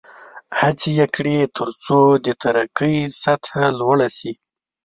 هڅې 0.59 0.89
یې 0.99 1.05
کړې 1.15 1.37
ترڅو 1.57 1.99
د 2.25 2.27
ترقۍ 2.43 2.95
سطحه 3.21 3.65
لوړه 3.79 4.07
شي. 4.17 4.31